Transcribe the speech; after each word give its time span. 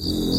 I'm 0.00 0.37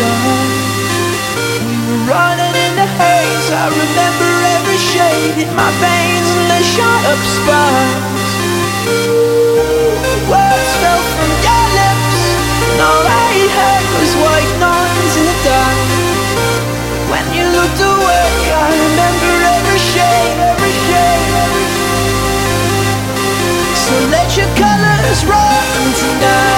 We 0.00 1.76
were 1.76 2.02
running 2.08 2.54
in 2.56 2.72
the 2.80 2.88
haze. 2.88 3.48
I 3.52 3.68
remember 3.68 4.30
every 4.56 4.80
shade 4.80 5.36
in 5.44 5.52
my 5.52 5.68
veins 5.76 6.30
and 6.40 6.48
the 6.48 6.62
shot 6.64 7.02
up 7.04 7.20
sparks. 7.36 8.32
Words 10.24 10.72
fell 10.80 11.02
from 11.04 11.30
your 11.44 11.66
lips, 11.76 12.20
and 12.64 12.80
all 12.80 13.04
I 13.04 13.32
heard 13.52 13.86
was 14.00 14.12
white 14.24 14.54
noise 14.56 15.14
in 15.20 15.24
the 15.28 15.38
dark. 15.44 15.78
When 17.12 17.26
you 17.36 17.44
looked 17.52 17.82
away, 17.84 18.32
I 18.56 18.72
remember 18.72 19.32
every 19.52 19.80
shade, 19.84 20.36
every 20.48 20.74
shade, 20.88 21.28
every 21.44 21.68
So 23.84 23.94
let 24.08 24.28
your 24.32 24.48
colors 24.56 25.20
run 25.28 25.92
tonight. 25.92 26.49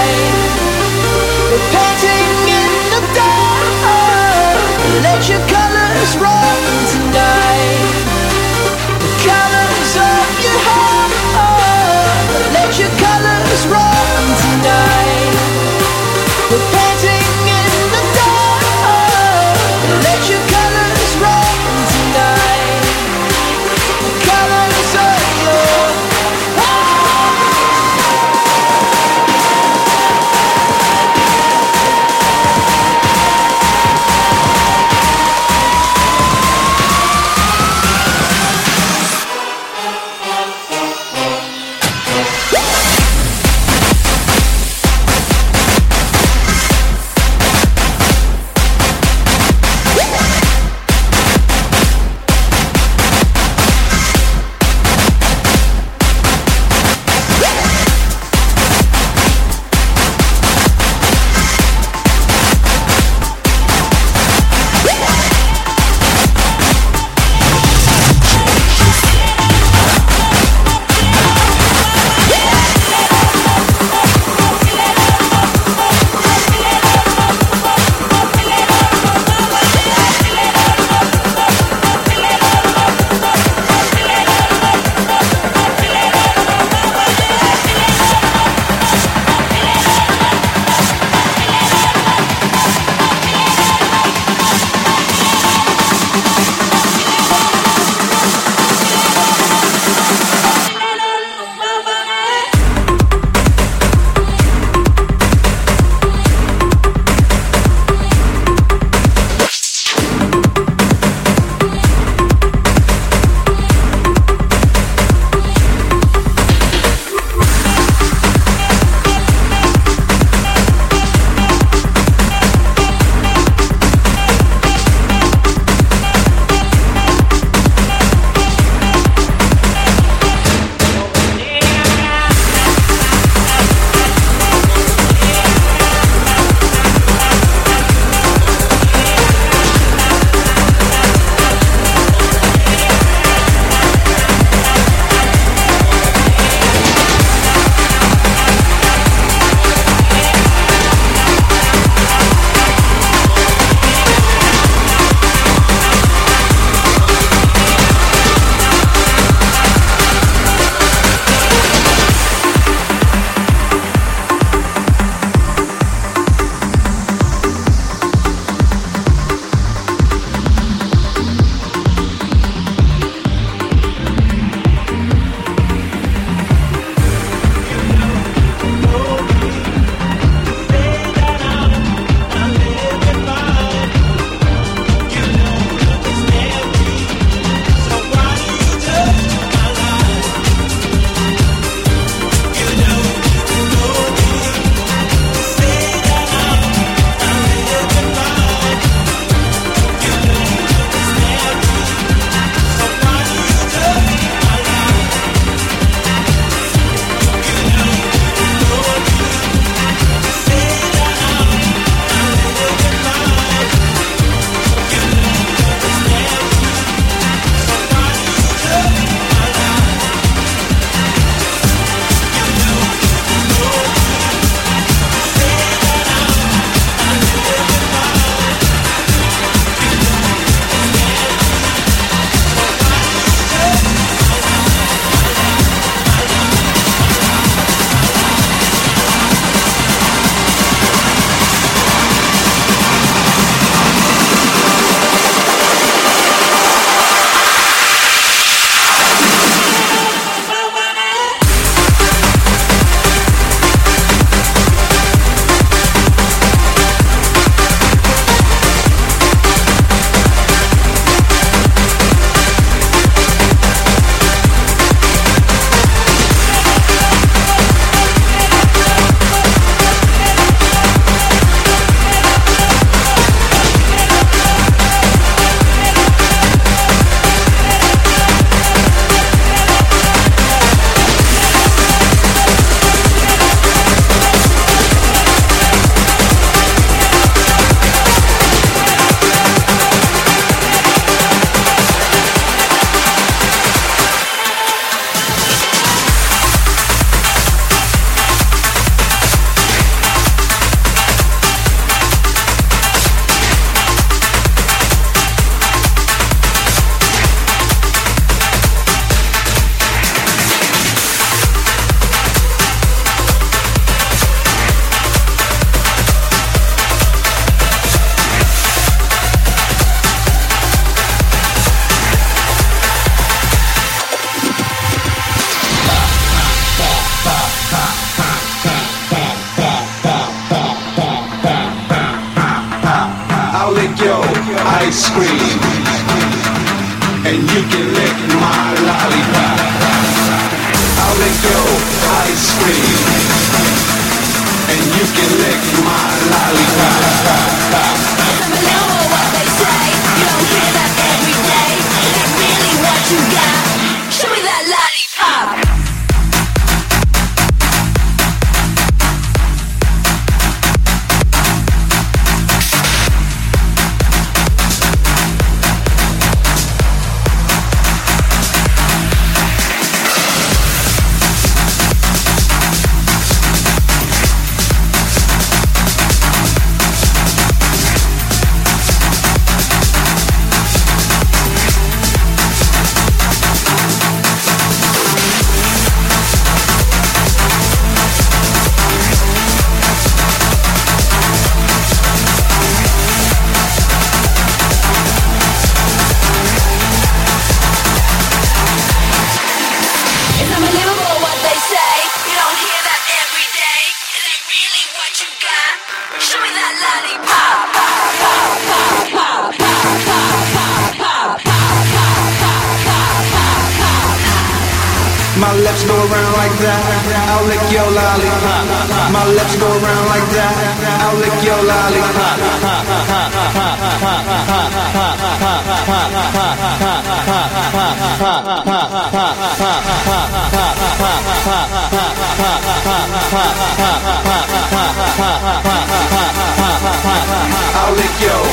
I'll 437.75 437.95
lick 437.95 438.15
your 438.23 438.45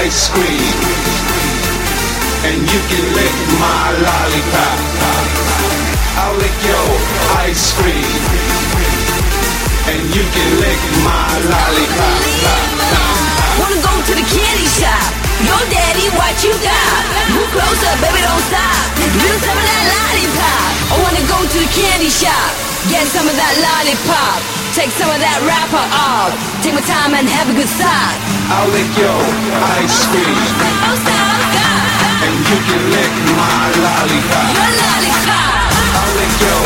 ice 0.00 0.28
cream, 0.32 0.76
and 2.48 2.58
you 2.72 2.80
can 2.88 3.04
lick 3.14 3.36
my 3.60 3.92
lollipop. 4.00 4.78
I'll 6.16 6.36
lick 6.36 6.56
your 6.64 6.88
ice 7.44 7.72
cream, 7.78 8.22
and 9.92 10.02
you 10.14 10.24
can 10.34 10.50
lick 10.60 10.80
my 11.04 11.28
lollipop. 11.52 12.20
Wanna 13.60 13.80
go 13.82 13.92
to 14.08 14.14
the 14.14 14.24
candy 14.24 14.66
shop? 14.66 15.29
Yo, 15.46 15.56
daddy, 15.72 16.06
what 16.16 16.34
you 16.44 16.52
got? 16.60 17.02
Move 17.32 17.48
closer, 17.54 17.92
baby, 18.04 18.20
don't 18.22 18.44
stop. 18.50 18.76
Give 19.00 19.38
some 19.40 19.56
of 19.56 19.66
that 19.66 19.84
lollipop. 19.88 20.70
I 20.90 20.94
wanna 21.00 21.24
go 21.30 21.38
to 21.40 21.58
the 21.64 21.70
candy 21.72 22.10
shop. 22.12 22.50
Get 22.92 23.06
some 23.08 23.26
of 23.28 23.36
that 23.36 23.54
lollipop. 23.64 24.38
Take 24.76 24.90
some 24.94 25.10
of 25.10 25.18
that 25.20 25.38
wrapper 25.44 25.82
off. 25.92 26.30
Take 26.62 26.74
my 26.78 26.84
time 26.84 27.12
and 27.16 27.26
have 27.28 27.48
a 27.50 27.54
good 27.56 27.68
start. 27.68 28.14
I'll 28.52 28.70
lick 28.70 28.90
your 28.98 29.20
ice 29.80 29.98
cream, 30.10 30.36
Oh, 30.86 30.96
stop, 31.00 31.38
stop. 31.54 32.24
and 32.26 32.34
you 32.46 32.58
can 32.68 32.82
lick 32.94 33.12
my 33.34 33.64
lollipop. 33.82 34.46
Your 34.54 34.70
lollipop. 34.78 35.68
I'll 35.90 36.14
lick 36.20 36.34
your 36.38 36.64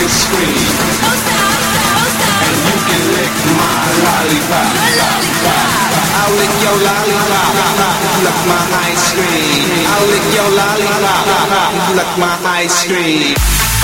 ice 0.00 0.18
cream, 0.30 0.58
Oh, 1.06 1.16
stop, 1.22 1.54
stop, 1.70 2.06
stop. 2.16 2.38
and 2.46 2.56
you 2.66 2.76
can 2.88 3.04
lick 3.14 3.34
my 3.60 3.84
lollipop. 4.06 4.68
Your 4.74 4.92
lollipop. 5.00 5.94
I'll 6.16 6.34
lick 6.40 6.54
your 6.66 6.76
lollipop, 6.82 7.50
lick 8.24 8.40
my 8.48 8.62
ice 8.88 9.12
cream. 9.12 9.66
I'll 9.92 10.06
lick 10.08 10.26
your 10.32 10.50
lollipop, 10.56 11.96
lick 11.96 12.12
my 12.18 12.34
ice 12.62 12.86
cream. 12.86 13.75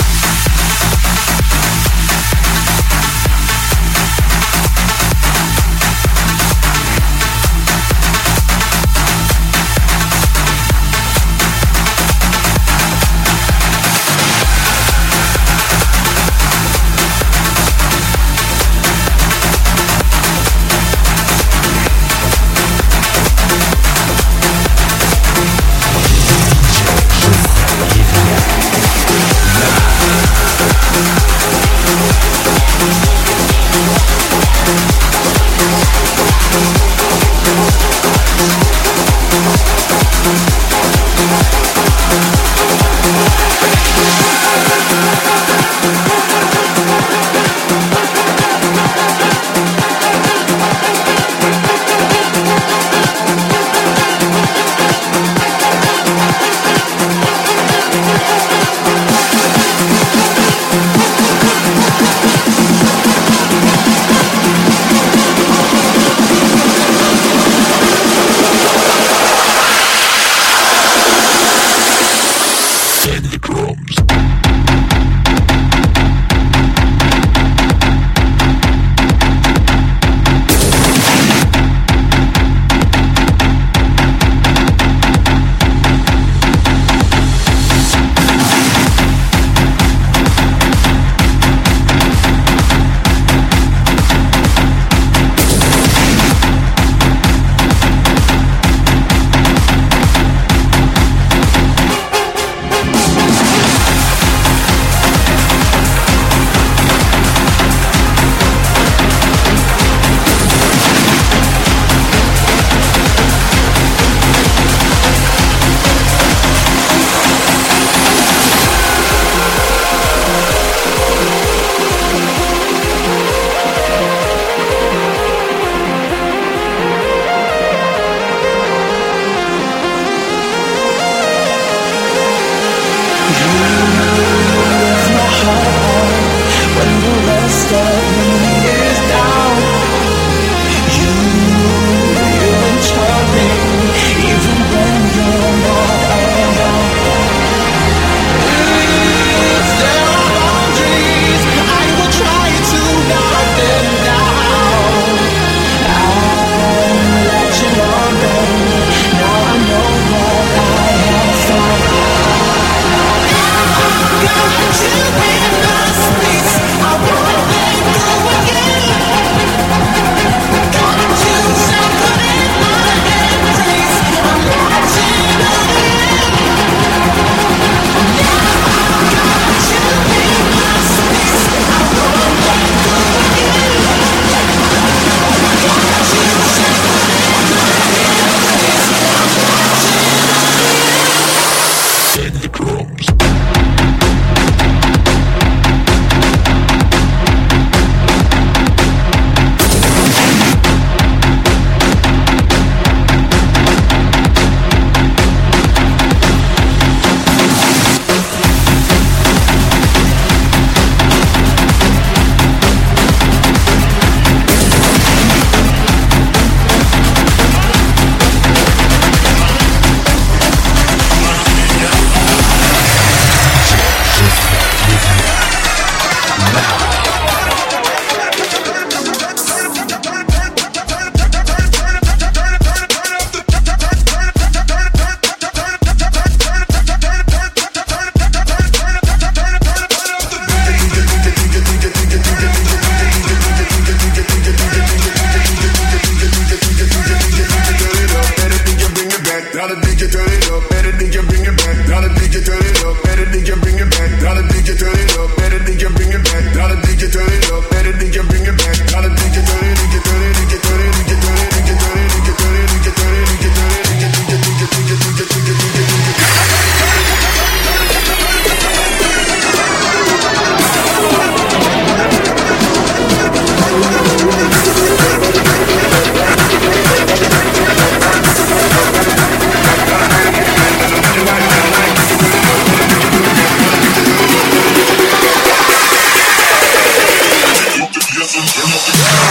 Come 288.63 288.71
on. 288.71 289.22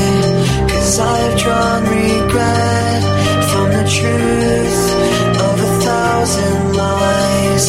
Cause 0.72 0.98
I've 0.98 1.38
drawn 1.38 1.82
regret 1.84 3.02
from 3.50 3.66
the 3.76 3.84
truth 3.98 4.84
of 5.46 5.54
a 5.68 5.72
thousand 5.86 6.76
lies. 6.82 7.66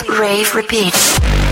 Rave, 0.01 0.55
repeat. 0.55 1.42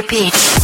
Repeat. 0.00 0.59